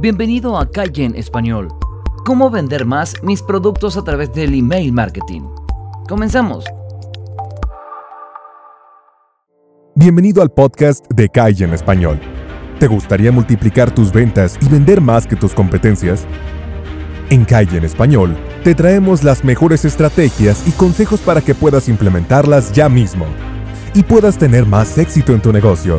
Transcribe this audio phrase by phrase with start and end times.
[0.00, 1.66] Bienvenido a Calle en Español.
[2.24, 5.40] ¿Cómo vender más mis productos a través del email marketing?
[6.08, 6.64] Comenzamos.
[9.96, 12.20] Bienvenido al podcast de Calle en Español.
[12.78, 16.28] ¿Te gustaría multiplicar tus ventas y vender más que tus competencias?
[17.30, 22.72] En Calle en Español te traemos las mejores estrategias y consejos para que puedas implementarlas
[22.72, 23.26] ya mismo
[23.94, 25.98] y puedas tener más éxito en tu negocio.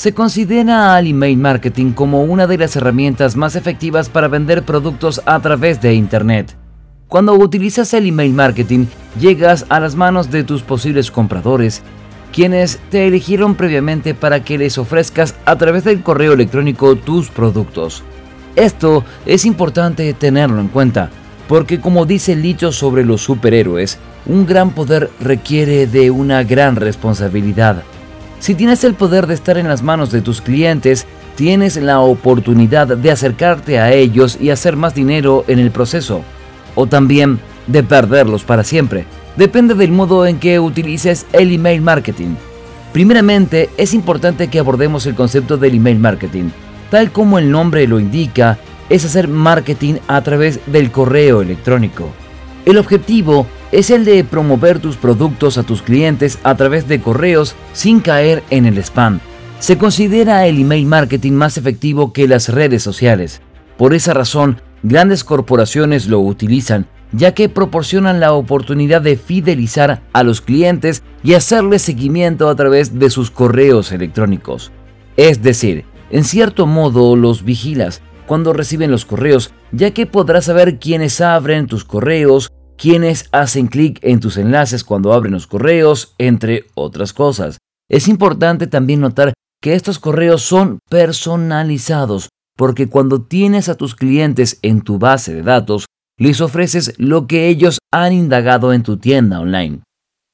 [0.00, 5.20] Se considera al email marketing como una de las herramientas más efectivas para vender productos
[5.26, 6.56] a través de Internet.
[7.06, 8.86] Cuando utilizas el email marketing,
[9.20, 11.82] llegas a las manos de tus posibles compradores,
[12.32, 18.02] quienes te eligieron previamente para que les ofrezcas a través del correo electrónico tus productos.
[18.56, 21.10] Esto es importante tenerlo en cuenta,
[21.46, 26.76] porque como dice el dicho sobre los superhéroes, un gran poder requiere de una gran
[26.76, 27.82] responsabilidad.
[28.40, 32.86] Si tienes el poder de estar en las manos de tus clientes, tienes la oportunidad
[32.88, 36.22] de acercarte a ellos y hacer más dinero en el proceso.
[36.74, 39.04] O también de perderlos para siempre.
[39.36, 42.34] Depende del modo en que utilices el email marketing.
[42.94, 46.48] Primeramente, es importante que abordemos el concepto del email marketing.
[46.90, 52.08] Tal como el nombre lo indica, es hacer marketing a través del correo electrónico.
[52.64, 57.54] El objetivo es el de promover tus productos a tus clientes a través de correos
[57.72, 59.20] sin caer en el spam.
[59.58, 63.42] Se considera el email marketing más efectivo que las redes sociales.
[63.76, 70.22] Por esa razón, grandes corporaciones lo utilizan, ya que proporcionan la oportunidad de fidelizar a
[70.22, 74.72] los clientes y hacerles seguimiento a través de sus correos electrónicos.
[75.16, 80.78] Es decir, en cierto modo los vigilas cuando reciben los correos, ya que podrás saber
[80.78, 86.64] quiénes abren tus correos, quienes hacen clic en tus enlaces cuando abren los correos, entre
[86.74, 87.58] otras cosas.
[87.90, 94.58] Es importante también notar que estos correos son personalizados, porque cuando tienes a tus clientes
[94.62, 95.84] en tu base de datos,
[96.18, 99.80] les ofreces lo que ellos han indagado en tu tienda online.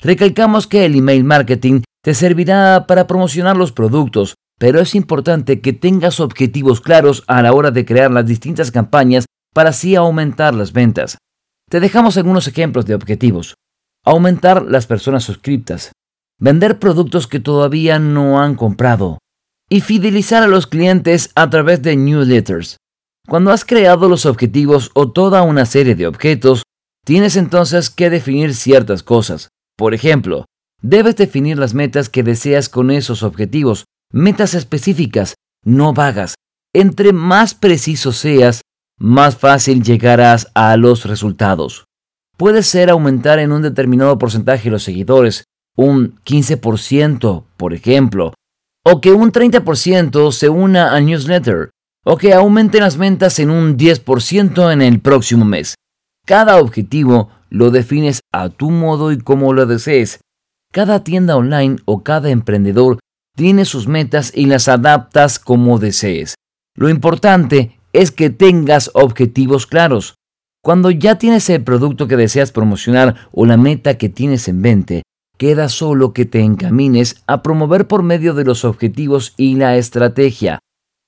[0.01, 5.73] Recalcamos que el email marketing te servirá para promocionar los productos, pero es importante que
[5.73, 10.73] tengas objetivos claros a la hora de crear las distintas campañas para así aumentar las
[10.73, 11.19] ventas.
[11.69, 13.55] Te dejamos algunos ejemplos de objetivos.
[14.05, 15.91] Aumentar las personas suscriptas,
[16.39, 19.19] vender productos que todavía no han comprado
[19.69, 22.77] y fidelizar a los clientes a través de newsletters.
[23.27, 26.63] Cuando has creado los objetivos o toda una serie de objetos,
[27.05, 29.49] tienes entonces que definir ciertas cosas.
[29.77, 30.45] Por ejemplo,
[30.81, 35.35] debes definir las metas que deseas con esos objetivos, metas específicas,
[35.65, 36.37] no vagas.
[36.73, 38.63] Entre más preciso seas,
[38.99, 41.85] más fácil llegarás a los resultados.
[42.37, 45.45] Puede ser aumentar en un determinado porcentaje los seguidores,
[45.77, 48.35] un 15%, por ejemplo,
[48.85, 51.71] o que un 30% se una al newsletter,
[52.05, 55.75] o que aumenten las ventas en un 10% en el próximo mes.
[56.25, 60.21] Cada objetivo lo defines a tu modo y como lo desees.
[60.73, 62.99] Cada tienda online o cada emprendedor
[63.37, 66.35] tiene sus metas y las adaptas como desees.
[66.75, 70.17] Lo importante es que tengas objetivos claros.
[70.63, 75.03] Cuando ya tienes el producto que deseas promocionar o la meta que tienes en mente,
[75.39, 80.59] queda solo que te encamines a promover por medio de los objetivos y la estrategia.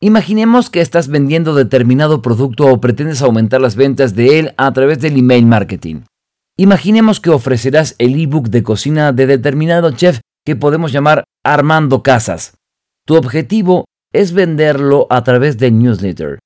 [0.01, 4.99] Imaginemos que estás vendiendo determinado producto o pretendes aumentar las ventas de él a través
[5.01, 6.03] del email marketing.
[6.57, 12.55] Imaginemos que ofrecerás el ebook de cocina de determinado chef que podemos llamar Armando Casas.
[13.07, 16.39] Tu objetivo es venderlo a través de newsletter.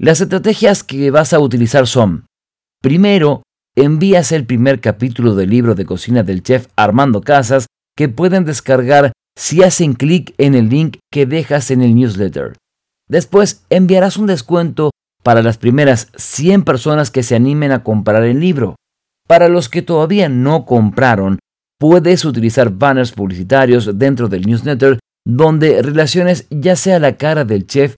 [0.00, 2.26] Las estrategias que vas a utilizar son,
[2.80, 3.42] primero,
[3.76, 7.66] envías el primer capítulo del libro de cocina del chef Armando Casas
[7.96, 12.56] que pueden descargar si hacen clic en el link que dejas en el newsletter.
[13.08, 14.92] Después enviarás un descuento
[15.24, 18.76] para las primeras 100 personas que se animen a comprar el libro.
[19.26, 21.40] Para los que todavía no compraron,
[21.76, 27.96] puedes utilizar banners publicitarios dentro del newsletter donde relaciones ya sea la cara del chef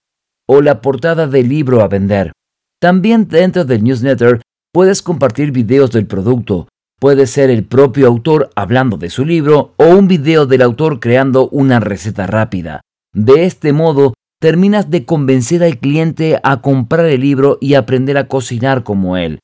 [0.53, 2.33] o la portada del libro a vender.
[2.81, 4.43] También dentro del newsletter
[4.73, 6.67] puedes compartir videos del producto.
[6.99, 11.49] Puede ser el propio autor hablando de su libro o un video del autor creando
[11.51, 12.81] una receta rápida.
[13.15, 18.27] De este modo, terminas de convencer al cliente a comprar el libro y aprender a
[18.27, 19.39] cocinar como él.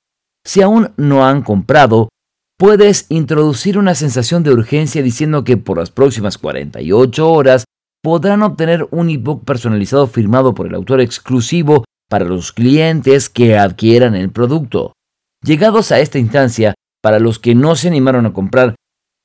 [0.45, 2.09] Si aún no han comprado,
[2.59, 7.65] puedes introducir una sensación de urgencia diciendo que por las próximas 48 horas
[8.07, 14.15] podrán obtener un ebook personalizado firmado por el autor exclusivo para los clientes que adquieran
[14.15, 14.93] el producto.
[15.43, 18.77] Llegados a esta instancia, para los que no se animaron a comprar,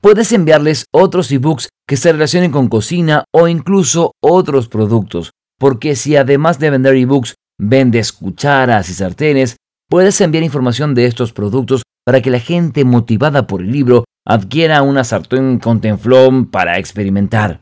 [0.01, 5.29] puedes enviarles otros ebooks que se relacionen con cocina o incluso otros productos,
[5.59, 9.57] porque si además de vender ebooks vendes cucharas y sartenes,
[9.91, 14.81] puedes enviar información de estos productos para que la gente motivada por el libro adquiera
[14.81, 17.61] una sartén con tenflón para experimentar.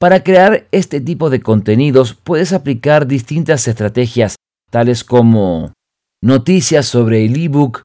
[0.00, 4.36] Para crear este tipo de contenidos puedes aplicar distintas estrategias,
[4.70, 5.74] tales como
[6.22, 7.82] noticias sobre el ebook,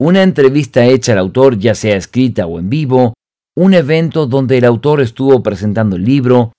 [0.00, 3.12] una entrevista hecha al autor ya sea escrita o en vivo,
[3.54, 6.54] un evento donde el autor estuvo presentando el libro,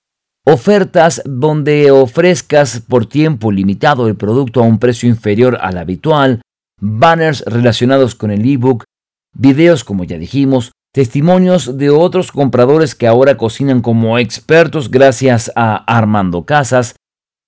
[0.46, 6.40] ofertas donde ofrezcas por tiempo limitado el producto a un precio inferior al habitual,
[6.80, 8.84] banners relacionados con el ebook,
[9.34, 15.76] videos como ya dijimos, testimonios de otros compradores que ahora cocinan como expertos gracias a
[15.76, 16.96] Armando Casas.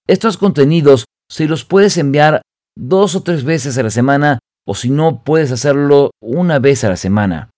[0.06, 2.42] Estos contenidos se los puedes enviar
[2.76, 6.88] dos o tres veces a la semana o si no puedes hacerlo una vez a
[6.88, 7.50] la semana.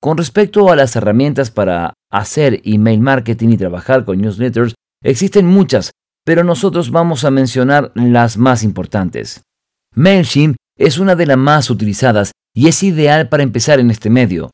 [0.00, 5.90] Con respecto a las herramientas para hacer email marketing y trabajar con newsletters, existen muchas,
[6.24, 9.42] pero nosotros vamos a mencionar las más importantes.
[9.94, 14.50] MailChimp es una de las más utilizadas y es ideal para empezar en este medio.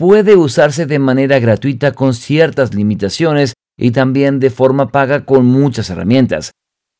[0.00, 5.90] Puede usarse de manera gratuita con ciertas limitaciones y también de forma paga con muchas
[5.90, 6.52] herramientas.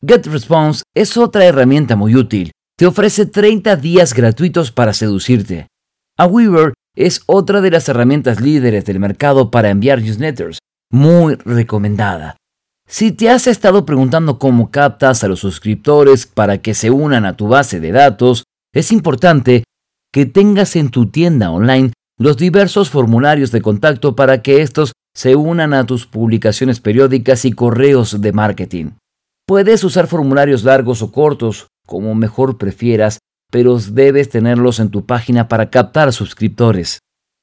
[0.06, 2.52] GetResponse es otra herramienta muy útil.
[2.76, 5.67] Te ofrece 30 días gratuitos para seducirte.
[6.19, 10.58] Aweaver es otra de las herramientas líderes del mercado para enviar newsletters,
[10.93, 12.37] muy recomendada.
[12.87, 17.35] Si te has estado preguntando cómo captas a los suscriptores para que se unan a
[17.35, 18.44] tu base de datos,
[18.75, 19.64] es importante
[20.12, 25.37] que tengas en tu tienda online los diversos formularios de contacto para que estos se
[25.37, 28.90] unan a tus publicaciones periódicas y correos de marketing.
[29.46, 33.20] Puedes usar formularios largos o cortos, como mejor prefieras,
[33.50, 36.99] pero debes tenerlos en tu página para captar suscriptores.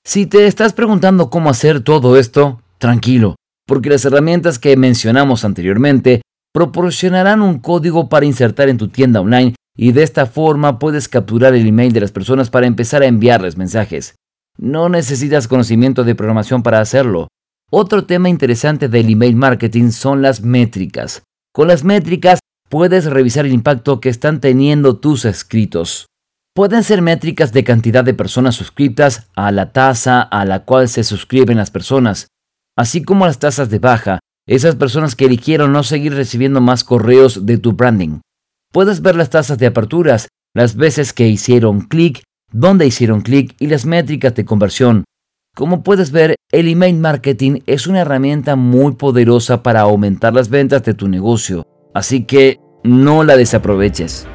[0.05, 3.35] Si te estás preguntando cómo hacer todo esto, tranquilo,
[3.65, 6.21] porque las herramientas que mencionamos anteriormente
[6.53, 11.55] proporcionarán un código para insertar en tu tienda online y de esta forma puedes capturar
[11.55, 14.13] el email de las personas para empezar a enviarles mensajes.
[14.57, 17.27] No necesitas conocimiento de programación para hacerlo.
[17.69, 21.21] Otro tema interesante del email marketing son las métricas.
[21.53, 22.39] Con las métricas
[22.69, 26.07] puedes revisar el impacto que están teniendo tus escritos.
[26.55, 31.03] Pueden ser métricas de cantidad de personas suscritas a la tasa a la cual se
[31.03, 32.29] suscriben las personas,
[32.75, 37.45] así como las tasas de baja, esas personas que eligieron no seguir recibiendo más correos
[37.45, 38.21] de tu branding.
[38.73, 43.67] Puedes ver las tasas de aperturas, las veces que hicieron clic, dónde hicieron clic y
[43.67, 45.03] las métricas de conversión.
[45.55, 50.83] Como puedes ver, el email marketing es una herramienta muy poderosa para aumentar las ventas
[50.83, 54.27] de tu negocio, así que no la desaproveches.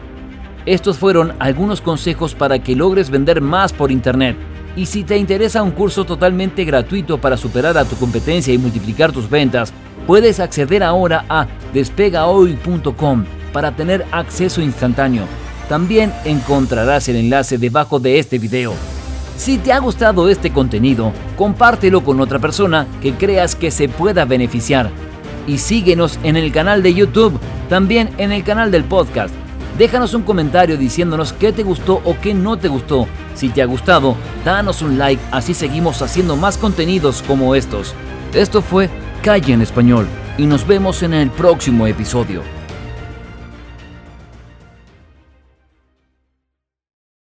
[0.67, 4.37] Estos fueron algunos consejos para que logres vender más por Internet.
[4.76, 9.12] Y si te interesa un curso totalmente gratuito para superar a tu competencia y multiplicar
[9.12, 9.73] tus ventas,
[10.06, 15.27] puedes acceder ahora a despegahoy.com para tener acceso instantáneo.
[15.72, 18.74] También encontrarás el enlace debajo de este video.
[19.38, 24.26] Si te ha gustado este contenido, compártelo con otra persona que creas que se pueda
[24.26, 24.91] beneficiar.
[25.46, 29.32] Y síguenos en el canal de YouTube, también en el canal del podcast.
[29.79, 33.08] Déjanos un comentario diciéndonos qué te gustó o qué no te gustó.
[33.34, 34.14] Si te ha gustado,
[34.44, 37.94] danos un like, así seguimos haciendo más contenidos como estos.
[38.34, 38.91] Esto fue
[39.22, 42.43] Calle en Español y nos vemos en el próximo episodio.